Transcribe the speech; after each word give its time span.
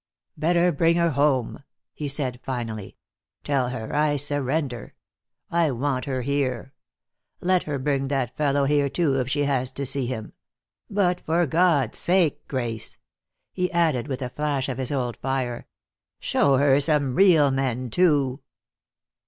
"Better 0.35 0.71
bring 0.71 0.95
her 0.97 1.11
home," 1.11 1.63
he 1.93 2.07
said 2.07 2.39
finally. 2.41 2.97
"Tell 3.43 3.69
her 3.69 3.93
I 3.95 4.15
surrender. 4.15 4.95
I 5.51 5.69
want 5.69 6.05
her 6.05 6.23
here. 6.23 6.73
Let 7.39 7.65
her 7.65 7.77
bring 7.77 8.07
that 8.07 8.35
fellow 8.35 8.63
here, 8.65 8.89
too, 8.89 9.19
if 9.19 9.29
she 9.29 9.43
has 9.43 9.69
to 9.73 9.85
see 9.85 10.07
him. 10.07 10.33
But 10.89 11.21
for 11.27 11.45
God's 11.45 11.99
sake, 11.99 12.47
Grace," 12.47 12.97
he 13.53 13.71
added, 13.71 14.07
with 14.07 14.23
a 14.23 14.29
flash 14.29 14.69
of 14.69 14.79
his 14.79 14.91
old 14.91 15.17
fire, 15.17 15.67
"show 16.19 16.57
her 16.57 16.79
some 16.79 17.13
real 17.13 17.51
men, 17.51 17.91
too." 17.91 18.39